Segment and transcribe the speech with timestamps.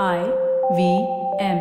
[0.00, 0.22] I
[0.74, 1.06] V
[1.38, 1.58] M.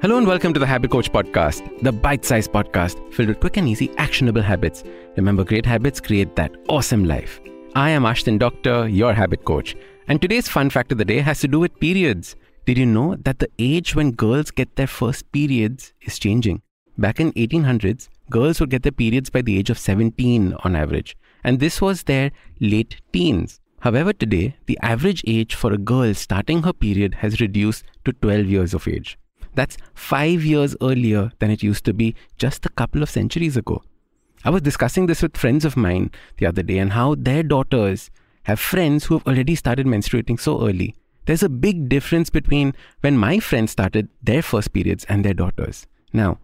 [0.00, 3.58] Hello and welcome to the Habit Coach Podcast, the bite sized podcast filled with quick
[3.58, 4.82] and easy, actionable habits.
[5.16, 7.40] Remember, great habits create that awesome life.
[7.76, 9.76] I am Ashdin Doctor, your habit coach,
[10.08, 12.34] and today's fun fact of the day has to do with periods.
[12.66, 16.60] Did you know that the age when girls get their first periods is changing?
[16.98, 21.16] Back in 1800s, girls would get their periods by the age of 17 on average,
[21.44, 22.30] and this was their
[22.60, 23.60] late teens.
[23.80, 28.46] However, today, the average age for a girl starting her period has reduced to 12
[28.46, 29.18] years of age.
[29.54, 33.82] That's five years earlier than it used to be just a couple of centuries ago.
[34.44, 38.10] I was discussing this with friends of mine the other day and how their daughters
[38.44, 40.94] have friends who have already started menstruating so early.
[41.26, 45.86] There's a big difference between when my friends started their first periods and their daughters.
[46.12, 46.38] Now,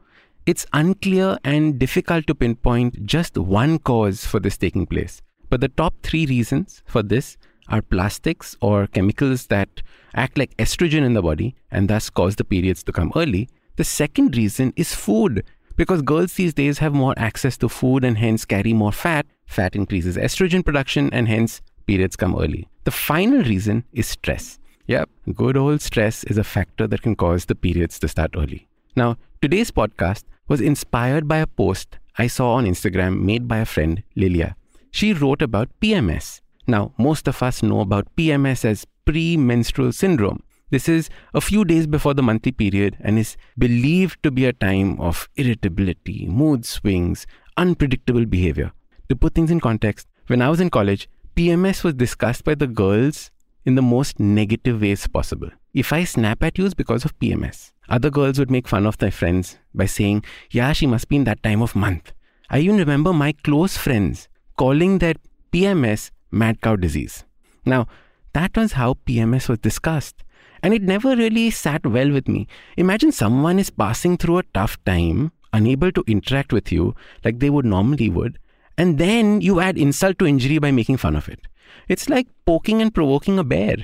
[0.49, 5.21] it's unclear and difficult to pinpoint just one cause for this taking place.
[5.51, 7.37] But the top three reasons for this
[7.69, 9.69] are plastics or chemicals that
[10.15, 13.51] act like estrogen in the body and thus cause the periods to come early.
[13.77, 15.45] The second reason is food
[15.77, 19.27] because girls these days have more access to food and hence carry more fat.
[19.45, 22.67] Fat increases estrogen production and hence periods come early.
[22.85, 24.59] The final reason is stress.
[24.87, 28.67] Yep, good old stress is a factor that can cause the periods to start early.
[28.97, 33.65] Now, today's podcast was inspired by a post I saw on Instagram made by a
[33.65, 34.57] friend, Lilia.
[34.91, 40.43] She wrote about PMS, now, most of us know about PMS as premenstrual syndrome.
[40.69, 44.53] This is a few days before the monthly period and is believed to be a
[44.53, 48.71] time of irritability, mood swings, unpredictable behavior.
[49.09, 52.67] To put things in context, when I was in college, PMS was discussed by the
[52.67, 53.31] girls
[53.65, 55.49] in the most negative ways possible.
[55.73, 57.73] If I snap at you, it's because of PMS.
[57.89, 61.25] Other girls would make fun of their friends by saying, Yeah, she must be in
[61.25, 62.13] that time of month.
[62.51, 65.15] I even remember my close friends calling their
[65.53, 67.25] PMS mad cow disease.
[67.65, 67.87] Now,
[68.33, 70.23] that was how PMS was discussed.
[70.63, 72.47] And it never really sat well with me.
[72.77, 77.51] Imagine someone is passing through a tough time, unable to interact with you like they
[77.51, 78.39] would normally would,
[78.77, 81.47] and then you add insult to injury by making fun of it.
[81.89, 83.77] It's like poking and provoking a bear.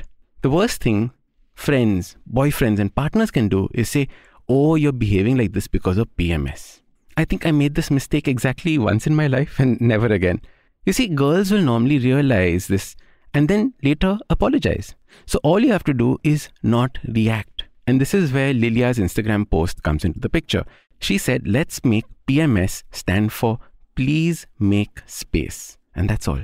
[0.42, 1.12] The worst thing
[1.54, 4.08] friends, boyfriends, and partners can do is say,
[4.48, 6.80] Oh, you're behaving like this because of PMS.
[7.16, 10.40] I think I made this mistake exactly once in my life and never again.
[10.84, 12.94] You see, girls will normally realize this
[13.32, 14.94] and then later apologize.
[15.26, 17.64] So all you have to do is not react.
[17.86, 20.64] And this is where Lilia's Instagram post comes into the picture.
[21.00, 23.58] She said, let's make PMS stand for
[23.94, 25.78] please make space.
[25.94, 26.40] And that's all.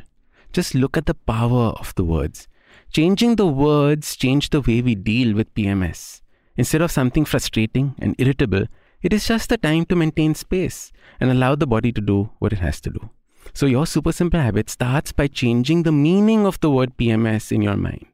[0.52, 2.48] Just look at the power of the words.
[2.92, 6.22] Changing the words change the way we deal with PMS.
[6.56, 8.64] Instead of something frustrating and irritable,
[9.00, 10.90] it is just the time to maintain space
[11.20, 13.10] and allow the body to do what it has to do.
[13.54, 17.62] So, your super simple habit starts by changing the meaning of the word PMS in
[17.62, 18.06] your mind.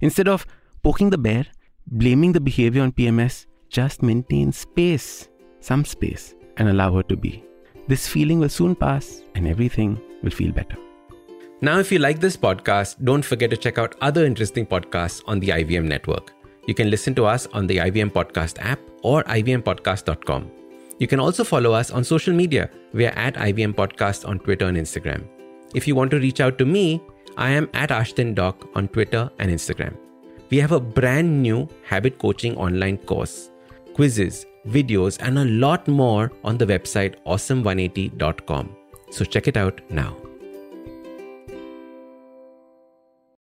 [0.00, 0.46] Instead of
[0.82, 1.44] poking the bear,
[1.86, 5.28] blaming the behavior on PMS, just maintain space,
[5.60, 7.44] some space, and allow her to be.
[7.86, 10.78] This feeling will soon pass and everything will feel better.
[11.64, 15.38] Now, if you like this podcast, don't forget to check out other interesting podcasts on
[15.38, 16.32] the IVM network.
[16.66, 20.50] You can listen to us on the IVM Podcast app or ivmpodcast.com.
[20.98, 22.68] You can also follow us on social media.
[22.92, 25.22] We are at IVM Podcast on Twitter and Instagram.
[25.72, 27.00] If you want to reach out to me,
[27.36, 29.96] I am at Ashdin Doc on Twitter and Instagram.
[30.50, 33.50] We have a brand new habit coaching online course,
[33.94, 38.76] quizzes, videos, and a lot more on the website awesome180.com.
[39.12, 40.21] So check it out now.